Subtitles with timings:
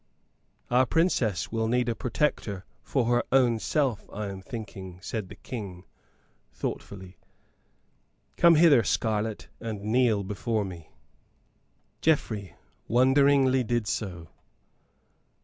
[0.71, 5.35] "Our Princess will need a protector for her own self, I am thinking," said the
[5.35, 5.85] King,
[6.51, 7.17] thoughtfully.
[8.35, 10.89] "Come hither, Scarlett, and kneel before me!"
[12.01, 12.55] Geoffrey
[12.87, 14.29] wonderingly did so.